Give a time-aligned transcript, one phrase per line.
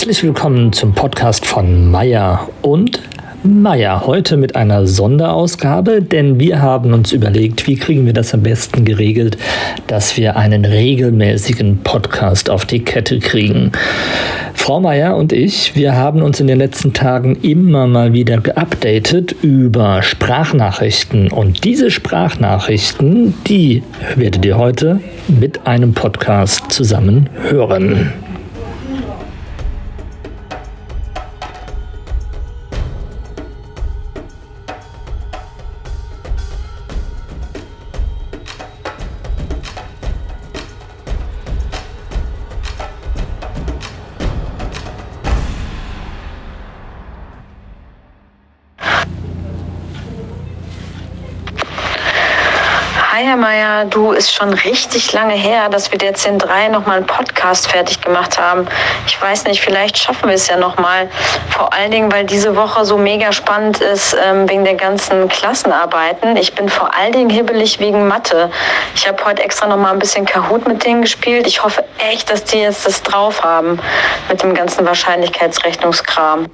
[0.00, 3.02] Herzlich willkommen zum Podcast von Meier und
[3.42, 4.06] Meier.
[4.06, 8.86] Heute mit einer Sonderausgabe, denn wir haben uns überlegt, wie kriegen wir das am besten
[8.86, 9.36] geregelt,
[9.88, 13.72] dass wir einen regelmäßigen Podcast auf die Kette kriegen.
[14.54, 19.36] Frau Meier und ich, wir haben uns in den letzten Tagen immer mal wieder geupdatet
[19.42, 21.30] über Sprachnachrichten.
[21.30, 23.82] Und diese Sprachnachrichten, die
[24.16, 28.29] werdet ihr heute mit einem Podcast zusammen hören.
[53.22, 57.70] Herr Meier, du ist schon richtig lange her, dass wir der 10.3 nochmal einen Podcast
[57.70, 58.66] fertig gemacht haben.
[59.06, 61.06] Ich weiß nicht, vielleicht schaffen wir es ja nochmal.
[61.50, 66.34] Vor allen Dingen, weil diese Woche so mega spannend ist ähm, wegen der ganzen Klassenarbeiten.
[66.38, 68.50] Ich bin vor allen Dingen hibbelig wegen Mathe.
[68.94, 71.46] Ich habe heute extra nochmal ein bisschen Kahoot mit denen gespielt.
[71.46, 73.78] Ich hoffe echt, dass die jetzt das drauf haben
[74.30, 76.46] mit dem ganzen Wahrscheinlichkeitsrechnungskram.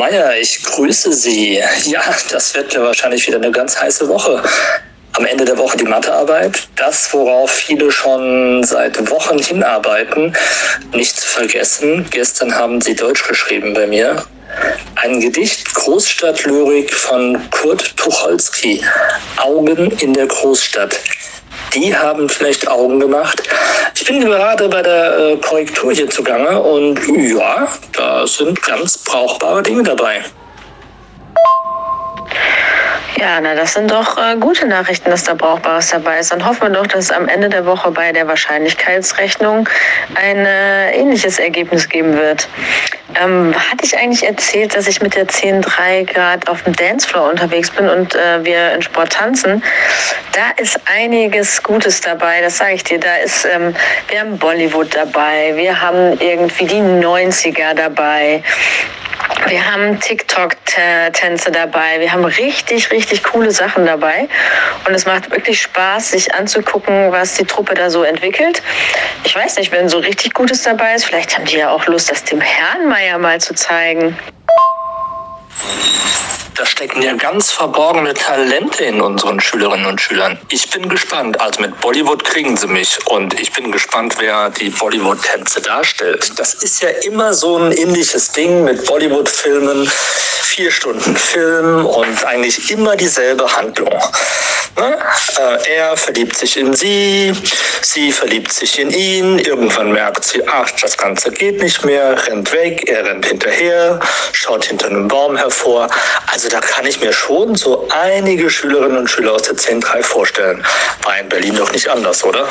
[0.00, 1.62] Meier, ich grüße Sie.
[1.84, 4.42] Ja, das wird ja wahrscheinlich wieder eine ganz heiße Woche.
[5.12, 10.34] Am Ende der Woche die Mathearbeit, das, worauf viele schon seit Wochen hinarbeiten.
[10.94, 14.24] Nicht zu vergessen, gestern haben Sie Deutsch geschrieben bei mir.
[14.94, 18.82] Ein Gedicht Großstadtlyrik von Kurt Tucholsky.
[19.36, 20.98] Augen in der Großstadt
[21.74, 23.42] die haben vielleicht Augen gemacht.
[24.10, 29.84] Bin gerade bei der äh, Korrektur hier zugange und ja, da sind ganz brauchbare Dinge
[29.84, 30.24] dabei.
[33.16, 36.32] Ja, na, das sind doch äh, gute Nachrichten, dass da Brauchbares dabei ist.
[36.32, 39.68] Dann hoffen wir doch, dass es am Ende der Woche bei der Wahrscheinlichkeitsrechnung
[40.16, 42.48] ein äh, ähnliches Ergebnis geben wird.
[43.16, 47.70] Ähm, hatte ich eigentlich erzählt, dass ich mit der 10.3 gerade auf dem Dancefloor unterwegs
[47.70, 49.62] bin und äh, wir in Sport tanzen?
[50.32, 52.98] Da ist einiges Gutes dabei, das sage ich dir.
[53.00, 53.74] Da ist, ähm,
[54.08, 58.42] wir haben Bollywood dabei, wir haben irgendwie die 90er dabei.
[59.46, 61.98] Wir haben TikTok-Tänze dabei.
[61.98, 64.28] Wir haben richtig, richtig coole Sachen dabei.
[64.86, 68.62] Und es macht wirklich Spaß, sich anzugucken, was die Truppe da so entwickelt.
[69.24, 72.10] Ich weiß nicht, wenn so richtig Gutes dabei ist, vielleicht haben die ja auch Lust,
[72.10, 74.16] das dem Herrnmeier mal zu zeigen.
[76.60, 80.38] Da stecken ja ganz verborgene Talente in unseren Schülerinnen und Schülern.
[80.50, 81.40] Ich bin gespannt.
[81.40, 82.98] Also mit Bollywood kriegen sie mich.
[83.06, 86.38] Und ich bin gespannt, wer die Bollywood-Tänze darstellt.
[86.38, 89.90] Das ist ja immer so ein ähnliches Ding mit Bollywood-Filmen.
[90.42, 93.98] Vier Stunden Film und eigentlich immer dieselbe Handlung.
[94.76, 94.98] Ne?
[95.66, 97.32] Er verliebt sich in sie,
[97.82, 99.38] sie verliebt sich in ihn.
[99.38, 104.00] Irgendwann merkt sie, ach, das Ganze geht nicht mehr, rennt weg, er rennt hinterher,
[104.32, 105.88] schaut hinter einem Baum hervor.
[106.32, 110.64] Also da kann ich mir schon so einige Schülerinnen und Schüler aus der 10.3 vorstellen.
[111.02, 112.46] War in Berlin doch nicht anders, oder?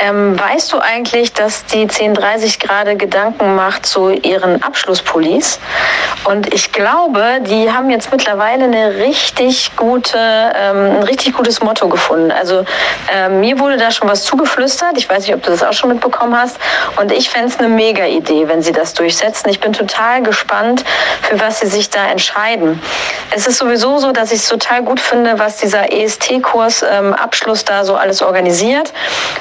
[0.00, 5.58] Ähm, weißt du eigentlich, dass die 1030 gerade Gedanken macht zu ihren Abschlusspullis?
[6.24, 11.88] Und ich glaube, die haben jetzt mittlerweile eine richtig gute, ähm, ein richtig gutes Motto
[11.88, 12.30] gefunden.
[12.30, 12.64] Also
[13.12, 14.98] ähm, mir wurde da schon was zugeflüstert.
[14.98, 16.58] Ich weiß nicht, ob du das auch schon mitbekommen hast.
[16.96, 19.48] Und ich fände es eine mega Idee, wenn sie das durchsetzen.
[19.48, 20.84] Ich bin total gespannt,
[21.22, 22.82] für was sie sich da entscheiden.
[23.30, 27.64] Es ist sowieso so, dass ich es total gut finde, was dieser EST-Kurs ähm, Abschluss
[27.64, 28.92] da so alles organisiert.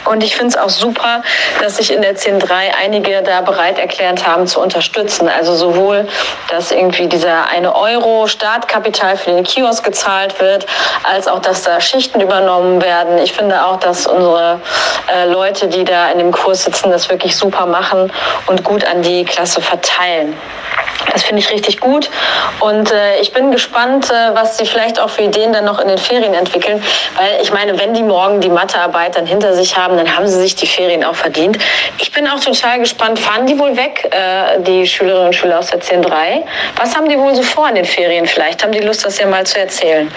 [0.06, 1.22] Und ich finde es auch super,
[1.62, 2.50] dass sich in der 10.3
[2.84, 5.28] einige da bereit erklärt haben zu unterstützen.
[5.28, 6.08] Also sowohl,
[6.50, 10.66] dass irgendwie dieser eine Euro Startkapital für den Kiosk gezahlt wird,
[11.04, 13.18] als auch, dass da Schichten übernommen werden.
[13.18, 14.60] Ich finde auch, dass unsere
[15.14, 18.12] äh, Leute, die da in dem Kurs sitzen, das wirklich super machen
[18.48, 20.36] und gut an die Klasse verteilen.
[21.16, 22.10] Das finde ich richtig gut.
[22.60, 25.88] Und äh, ich bin gespannt, äh, was sie vielleicht auch für Ideen dann noch in
[25.88, 26.84] den Ferien entwickeln.
[27.16, 30.42] Weil ich meine, wenn die morgen die Mathearbeit dann hinter sich haben, dann haben sie
[30.42, 31.58] sich die Ferien auch verdient.
[32.00, 35.68] Ich bin auch total gespannt, fahren die wohl weg, äh, die Schülerinnen und Schüler aus
[35.68, 36.44] der 10.3?
[36.76, 38.26] Was haben die wohl so vor in den Ferien?
[38.26, 40.12] Vielleicht haben die Lust, das ja mal zu erzählen.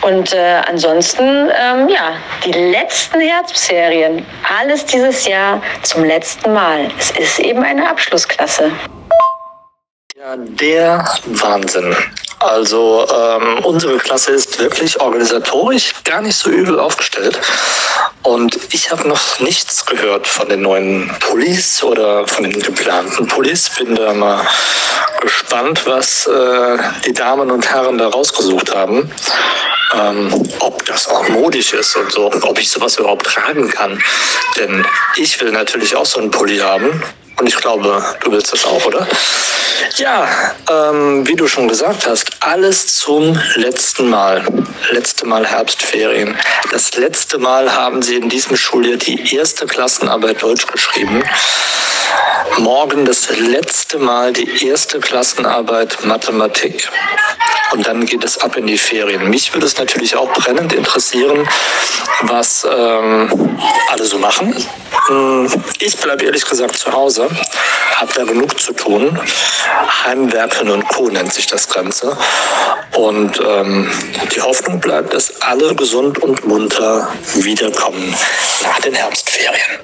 [0.00, 4.26] Und äh, ansonsten, ähm, ja, die letzten Herbstserien,
[4.60, 6.88] alles dieses Jahr zum letzten Mal.
[6.98, 8.72] Es ist eben eine Abschlussklasse.
[10.18, 11.94] Ja, der Wahnsinn.
[12.40, 17.38] Also ähm, unsere Klasse ist wirklich organisatorisch gar nicht so übel aufgestellt.
[18.24, 23.70] Und ich habe noch nichts gehört von den neuen Pullis oder von den geplanten Pullis.
[23.78, 24.44] Bin da mal
[25.20, 29.08] gespannt, was äh, die Damen und Herren da rausgesucht haben.
[29.94, 34.02] Ähm, ob das auch modisch ist und so, ob ich sowas überhaupt tragen kann.
[34.56, 34.84] Denn
[35.14, 37.04] ich will natürlich auch so einen Pulli haben.
[37.38, 39.06] Und ich glaube, du willst das auch, oder?
[39.96, 40.28] Ja,
[40.70, 44.44] ähm, wie du schon gesagt hast, alles zum letzten Mal.
[44.90, 46.36] Letzte Mal Herbstferien.
[46.70, 51.22] Das letzte Mal haben sie in diesem Schuljahr die erste Klassenarbeit Deutsch geschrieben.
[52.58, 56.88] Morgen das letzte Mal die erste Klassenarbeit Mathematik.
[57.72, 59.28] Und dann geht es ab in die Ferien.
[59.28, 61.46] Mich würde es natürlich auch brennend interessieren,
[62.22, 63.58] was ähm,
[63.90, 64.54] alle so machen.
[65.08, 65.48] Hm,
[65.80, 67.28] ich bleibe ehrlich gesagt zu Hause,
[67.96, 69.18] habe da genug zu tun.
[70.04, 71.08] Heimwerken und Co.
[71.08, 72.16] nennt sich das Ganze.
[72.94, 73.90] Und ähm,
[74.34, 78.14] die Hoffnung bleibt, dass alle gesund und munter wiederkommen
[78.62, 79.80] nach den Herbstferien.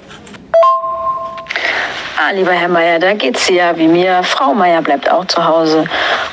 [2.17, 4.23] Ah, lieber Herr Meier, da geht's ja wie mir.
[4.23, 5.89] Frau Meier bleibt auch zu Hause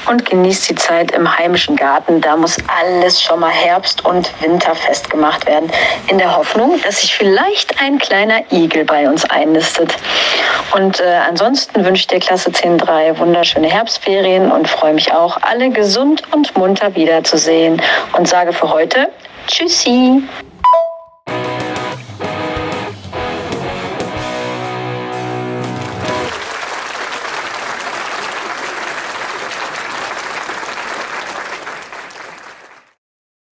[0.08, 2.22] und genießt die Zeit im heimischen Garten.
[2.22, 5.72] Da muss alles schon mal Herbst- und Winterfest gemacht werden.
[6.08, 9.96] In der Hoffnung, dass sich vielleicht ein kleiner Igel bei uns einnistet.
[10.76, 15.70] Und äh, ansonsten wünsche ich der Klasse 10.3 wunderschöne Herbstferien und freue mich auch, alle
[15.70, 17.82] gesund und munter wiederzusehen.
[18.18, 19.10] Und sage für heute
[19.48, 20.24] Tschüssi.